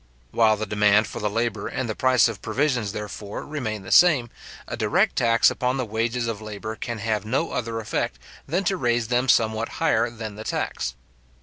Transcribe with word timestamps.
While 0.31 0.57
the 0.57 0.65
demand 0.65 1.05
for 1.05 1.19
the 1.19 1.29
labour 1.29 1.67
and 1.67 1.87
the 1.87 1.93
price 1.93 2.27
of 2.27 2.41
provisions, 2.41 2.91
therefore, 2.91 3.45
remain 3.45 3.83
the 3.83 3.91
same, 3.91 4.31
a 4.67 4.75
direct 4.75 5.15
tax 5.17 5.51
upon 5.51 5.77
the 5.77 5.85
wages 5.85 6.25
of 6.25 6.41
labour 6.41 6.75
can 6.75 6.97
have 6.97 7.23
no 7.23 7.51
other 7.51 7.79
effect, 7.79 8.17
than 8.47 8.63
to 8.63 8.77
raise 8.77 9.09
them 9.09 9.29
somewhat 9.29 9.69
higher 9.77 10.09
than 10.09 10.37
the 10.37 10.43
tax. 10.43 10.95